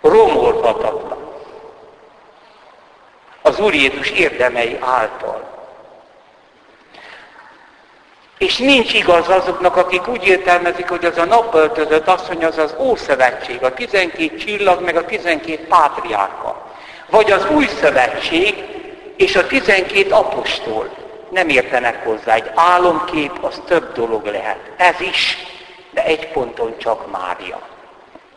Romolhatatlan 0.00 1.28
az 3.42 3.58
Úr 3.60 3.74
Jézus 3.74 4.10
érdemei 4.10 4.78
által. 4.80 5.57
És 8.38 8.56
nincs 8.56 8.94
igaz 8.94 9.28
azoknak, 9.28 9.76
akik 9.76 10.08
úgy 10.08 10.26
értelmezik, 10.26 10.88
hogy 10.88 11.04
az 11.04 11.18
a 11.18 11.24
napöltözött 11.24 12.08
asszony 12.08 12.44
az 12.44 12.58
az 12.58 12.74
Ószövetség, 12.78 13.62
a 13.62 13.74
12 13.74 14.36
csillag, 14.36 14.82
meg 14.82 14.96
a 14.96 15.04
12 15.04 15.66
pátriárka. 15.68 16.66
Vagy 17.10 17.30
az 17.30 17.46
Új 17.50 17.66
Szövetség 17.66 18.54
és 19.16 19.36
a 19.36 19.46
12 19.46 20.10
apostol. 20.10 20.88
Nem 21.30 21.48
értenek 21.48 22.04
hozzá. 22.04 22.34
Egy 22.34 22.50
álomkép 22.54 23.32
az 23.40 23.62
több 23.66 23.92
dolog 23.92 24.26
lehet. 24.26 24.58
Ez 24.76 25.00
is, 25.00 25.38
de 25.90 26.04
egy 26.04 26.28
ponton 26.28 26.74
csak 26.78 27.10
Mária. 27.10 27.60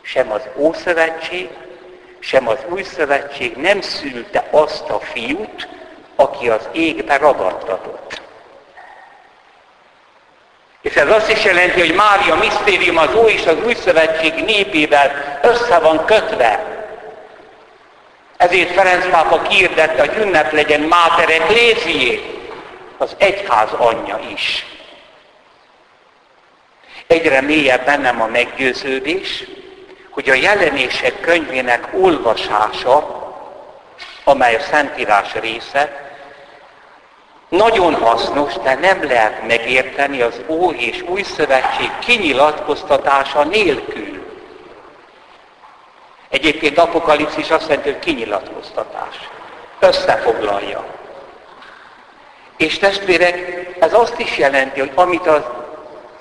Sem 0.02 0.32
az 0.32 0.42
Ószövetség, 0.56 1.48
sem 2.18 2.48
az 2.48 2.58
új 2.68 2.82
szövetség 2.82 3.56
nem 3.56 3.80
szülte 3.80 4.48
azt 4.50 4.88
a 4.90 4.98
fiút, 5.00 5.68
aki 6.16 6.48
az 6.48 6.68
égbe 6.72 7.16
ragadtatott. 7.16 8.21
És 10.82 10.94
ez 10.94 11.08
azt 11.08 11.30
is 11.30 11.44
jelenti, 11.44 11.80
hogy 11.80 11.94
Mária 11.94 12.34
misztérium 12.34 12.96
az 12.98 13.14
új 13.14 13.32
és 13.32 13.46
az 13.46 13.56
új 13.64 13.74
szövetség 13.74 14.34
népével 14.34 15.38
össze 15.42 15.78
van 15.78 16.04
kötve. 16.04 16.64
Ezért 18.36 18.74
Ferenc 18.74 19.10
pápa 19.10 19.42
kiirdette, 19.42 20.00
hogy 20.00 20.22
ünnep 20.24 20.52
legyen 20.52 20.80
Máter 20.80 21.30
Ecclésié, 21.30 22.40
az 22.98 23.14
egyház 23.18 23.72
anyja 23.72 24.20
is. 24.32 24.66
Egyre 27.06 27.40
mélyebb 27.40 27.84
bennem 27.84 28.22
a 28.22 28.26
meggyőződés, 28.26 29.44
hogy 30.10 30.30
a 30.30 30.34
jelenések 30.34 31.20
könyvének 31.20 31.88
olvasása, 31.92 33.20
amely 34.24 34.54
a 34.54 34.60
Szentírás 34.60 35.34
része, 35.34 36.11
nagyon 37.52 37.94
hasznos, 37.94 38.54
de 38.62 38.74
nem 38.74 39.04
lehet 39.04 39.46
megérteni 39.46 40.20
az 40.20 40.40
Ó 40.48 40.70
és 40.70 41.02
Új 41.08 41.22
Szövetség 41.22 41.90
kinyilatkoztatása 41.98 43.44
nélkül. 43.44 44.26
Egyébként 46.28 46.78
Apokalipszis 46.78 47.50
azt 47.50 47.68
jelenti, 47.68 47.90
hogy 47.90 47.98
kinyilatkoztatás. 47.98 49.28
Összefoglalja. 49.78 50.84
És 52.56 52.78
testvérek, 52.78 53.66
ez 53.80 53.94
azt 53.94 54.18
is 54.18 54.38
jelenti, 54.38 54.80
hogy 54.80 54.92
amit 54.94 55.26
a 55.26 55.66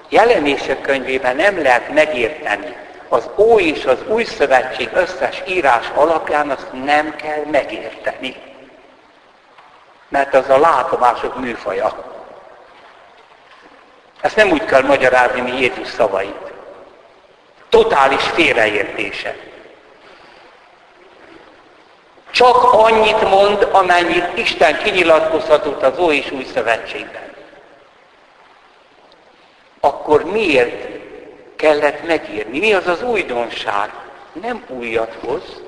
jelenések 0.09 0.81
könyvében 0.81 1.35
nem 1.35 1.61
lehet 1.61 1.93
megérteni, 1.93 2.75
az 3.09 3.29
Új 3.35 3.63
és 3.63 3.85
az 3.85 3.97
Új 4.07 4.23
Szövetség 4.23 4.89
összes 4.93 5.43
írás 5.47 5.91
alapján 5.95 6.49
azt 6.49 6.67
nem 6.83 7.15
kell 7.15 7.43
megérteni. 7.51 8.35
Mert 10.11 10.33
az 10.33 10.49
a 10.49 10.57
látomások 10.57 11.39
műfaja. 11.39 12.11
Ezt 14.21 14.35
nem 14.35 14.51
úgy 14.51 14.65
kell 14.65 14.81
magyarázni, 14.81 15.41
mi 15.41 15.59
Jézus 15.59 15.87
szavait. 15.87 16.51
Totális 17.69 18.23
félreértése. 18.23 19.35
Csak 22.31 22.73
annyit 22.73 23.29
mond, 23.29 23.67
amennyit 23.71 24.37
Isten 24.37 24.77
kinyilatkozhatott 24.77 25.83
az 25.83 25.99
Új 25.99 26.15
és 26.15 26.31
Új 26.31 26.43
Szövetségben. 26.43 27.33
Akkor 29.79 30.23
miért 30.23 30.87
kellett 31.55 32.07
megírni. 32.07 32.59
Mi 32.59 32.73
az 32.73 32.87
az 32.87 33.03
újdonság? 33.03 33.93
Nem 34.33 34.65
újat 34.67 35.17
hoz, 35.25 35.61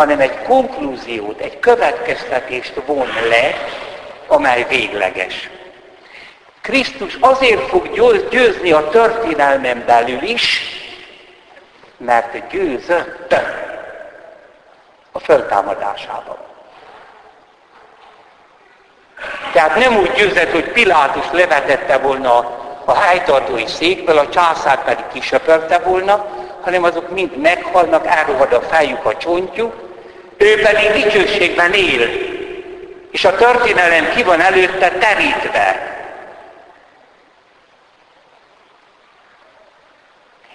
hanem 0.00 0.20
egy 0.20 0.42
konklúziót, 0.42 1.40
egy 1.40 1.58
következtetést 1.58 2.72
von 2.86 3.08
le, 3.28 3.54
amely 4.26 4.66
végleges. 4.68 5.50
Krisztus 6.60 7.16
azért 7.20 7.68
fog 7.68 7.98
győzni 8.30 8.72
a 8.72 8.88
történelmen 8.88 9.82
belül 9.86 10.22
is, 10.22 10.62
mert 11.96 12.48
győzött 12.50 13.34
a 15.12 15.18
föltámadásában. 15.18 16.36
Tehát 19.52 19.76
nem 19.76 19.96
úgy 19.96 20.12
győzött, 20.12 20.50
hogy 20.50 20.72
Pilátus 20.72 21.30
levetette 21.32 21.98
volna 21.98 22.38
a 22.84 22.94
helytartói 22.94 23.66
székből, 23.66 24.18
a 24.18 24.28
császár 24.28 24.84
pedig 24.84 25.04
kisöpörte 25.12 25.78
volna, 25.78 26.26
hanem 26.60 26.82
azok 26.82 27.10
mind 27.10 27.36
meghalnak, 27.36 28.06
elrohad 28.06 28.52
a 28.52 28.60
fejük, 28.60 29.04
a 29.04 29.16
csontjuk, 29.16 29.79
ő 30.40 30.60
pedig 30.62 31.02
dicsőségben 31.02 31.72
él. 31.72 32.08
És 33.10 33.24
a 33.24 33.34
történelem 33.34 34.10
ki 34.14 34.22
van 34.22 34.40
előtte 34.40 34.88
terítve. 34.88 35.88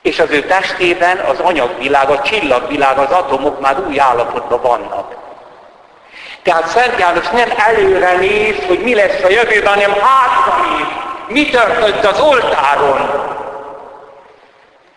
És 0.02 0.20
az 0.20 0.30
ő 0.30 0.42
testében 0.42 1.18
az 1.18 1.40
anyagvilág, 1.40 2.10
a 2.10 2.22
csillagvilág, 2.22 2.98
az 2.98 3.12
atomok 3.12 3.60
már 3.60 3.80
új 3.80 4.00
állapotban 4.00 4.62
vannak. 4.62 5.16
Tehát 6.44 6.68
Szent 6.68 7.00
János 7.00 7.30
nem 7.30 7.50
előre 7.58 8.14
néz, 8.18 8.56
hogy 8.68 8.80
mi 8.80 8.94
lesz 8.94 9.24
a 9.24 9.30
jövőben, 9.30 9.74
hanem 9.74 9.92
hátra 9.92 10.78
néz 10.78 11.04
mi 11.28 11.50
történt 11.50 12.06
az 12.06 12.20
oltáron, 12.20 13.10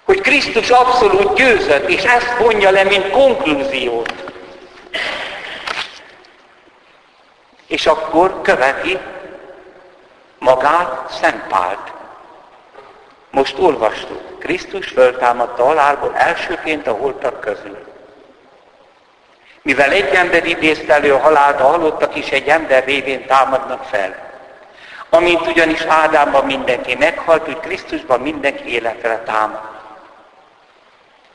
hogy 0.05 0.20
Krisztus 0.20 0.70
abszolút 0.70 1.35
győzött, 1.35 1.88
és 1.88 2.03
ezt 2.03 2.38
mondja 2.40 2.70
le, 2.70 2.83
mint 2.83 3.11
konklúziót. 3.11 4.28
És 7.69 7.87
akkor 7.87 8.41
követi 8.43 8.99
magát 10.39 11.11
Szent 11.21 11.47
Pált. 11.49 11.93
Most 13.31 13.59
olvastuk, 13.59 14.39
Krisztus 14.39 14.89
föltámadta 14.89 15.65
halálból 15.65 16.15
elsőként 16.15 16.87
a 16.87 16.93
holtak 16.93 17.41
közül. 17.41 17.87
Mivel 19.63 19.91
egy 19.91 20.15
ember 20.15 20.47
idézte 20.47 20.93
elő 20.93 21.13
a 21.13 21.19
halált, 21.19 21.61
a 21.61 21.67
halottak 21.67 22.17
is 22.17 22.31
egy 22.31 22.49
ember 22.49 22.85
révén 22.85 23.27
támadnak 23.27 23.85
fel. 23.85 24.27
Amint 25.11 25.47
ugyanis 25.47 25.81
Ádámban 25.81 26.45
mindenki 26.45 26.95
meghalt, 26.95 27.49
úgy 27.49 27.61
Krisztusban 27.61 28.21
mindenki 28.21 28.73
életre 28.73 29.19
támad. 29.19 29.61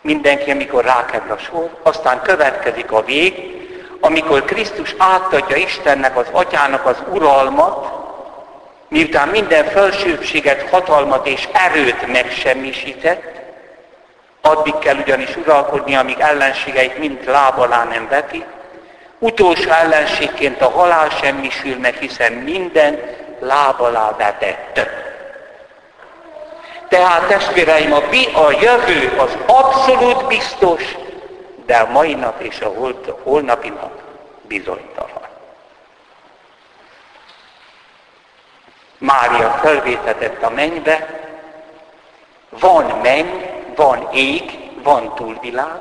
Mindenki, 0.01 0.51
amikor 0.51 0.83
rákerül 0.83 1.31
a 1.31 1.37
sor, 1.37 1.69
aztán 1.83 2.21
következik 2.21 2.91
a 2.91 3.03
vég, 3.03 3.62
amikor 4.03 4.45
Krisztus 4.45 4.95
átadja 4.97 5.55
Istennek, 5.55 6.17
az 6.17 6.27
Atyának 6.31 6.85
az 6.85 6.97
uralmat, 7.11 7.91
miután 8.87 9.27
minden 9.27 9.65
felsőbséget, 9.65 10.69
hatalmat 10.69 11.27
és 11.27 11.47
erőt 11.53 12.07
megsemmisített, 12.07 13.33
Addig 14.45 14.77
kell 14.79 14.97
ugyanis 14.97 15.35
uralkodni, 15.35 15.95
amíg 15.95 16.19
ellenségeit 16.19 16.97
mind 16.97 17.19
láb 17.25 17.59
alá 17.59 17.83
nem 17.83 18.07
veti. 18.07 18.45
Utolsó 19.19 19.69
ellenségként 19.69 20.61
a 20.61 20.69
halál 20.69 21.09
semmisül 21.09 21.77
meg, 21.77 21.95
hiszen 21.95 22.33
minden 22.33 22.99
láb 23.39 23.81
alá 23.81 24.15
vetett. 24.17 24.79
Tehát 26.89 27.27
testvéreim, 27.27 27.93
a, 27.93 28.01
a 28.39 28.51
jövő 28.61 29.13
az 29.17 29.37
abszolút 29.45 30.27
biztos, 30.27 30.97
de 31.65 31.75
a 31.75 31.91
mai 31.91 32.13
nap 32.13 32.41
és 32.41 32.61
a 32.61 32.73
holnapi 33.23 33.69
nap 33.69 34.01
bizonytalan. 34.41 35.27
Mária 38.97 39.49
felvétetett 39.49 40.43
a 40.43 40.49
mennybe, 40.49 41.21
van 42.49 42.85
menny, 42.85 43.51
van 43.75 44.07
ég, 44.11 44.59
van 44.83 45.15
túlvilág, 45.15 45.79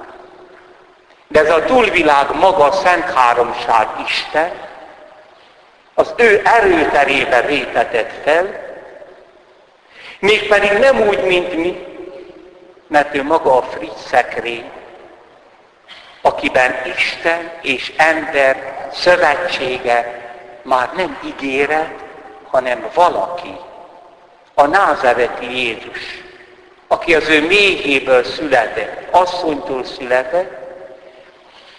de 1.29 1.41
ez 1.41 1.51
a 1.51 1.65
túlvilág 1.65 2.35
maga 2.35 2.65
a 2.65 2.73
Szent 2.73 3.11
Háromság 3.15 3.89
Isten, 4.07 4.51
az 5.95 6.15
ő 6.17 6.41
erőterébe 6.45 7.41
vétetett 7.41 8.11
fel, 8.23 8.71
mégpedig 10.19 10.73
nem 10.73 11.01
úgy, 11.01 11.25
mint 11.25 11.55
mi, 11.55 11.87
mert 12.87 13.15
ő 13.15 13.23
maga 13.23 13.57
a 13.57 13.63
friss 13.63 14.01
szekrény, 14.07 14.71
akiben 16.23 16.75
Isten 16.97 17.51
és 17.63 17.93
ember 17.97 18.89
szövetsége 18.93 20.21
már 20.63 20.91
nem 20.97 21.19
ígéret, 21.25 21.95
hanem 22.51 22.87
valaki, 22.95 23.57
a 24.55 24.67
názereti 24.67 25.59
Jézus, 25.59 26.23
aki 26.89 27.15
az 27.15 27.29
ő 27.29 27.47
méhéből 27.47 28.25
született, 28.25 29.15
asszonytól 29.15 29.85
született, 29.85 30.61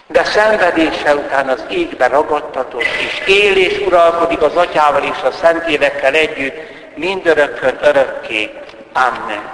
de 0.07 0.23
szenvedése 0.23 1.15
után 1.15 1.49
az 1.49 1.63
égbe 1.69 2.07
ragadtatott, 2.07 2.81
és 2.81 3.21
él 3.27 3.57
és 3.57 3.79
uralkodik 3.85 4.41
az 4.41 4.55
atyával 4.55 5.03
és 5.03 5.21
a 5.23 5.31
szentélekkel 5.31 6.13
együtt, 6.13 6.55
mindörökkön 6.95 7.77
örökké. 7.81 8.51
Amen. 8.93 9.51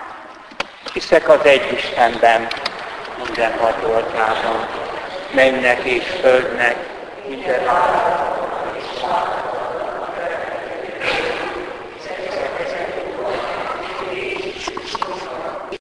Hiszek 0.94 1.30
az 1.30 1.40
egy 1.44 1.72
Istenben, 1.74 2.48
minden 3.26 3.52
atyában, 3.52 4.68
mennek 5.32 5.84
és 5.84 6.04
földnek, 6.22 6.76
minden 7.28 7.68
állatban 7.68 8.76
és 8.78 9.02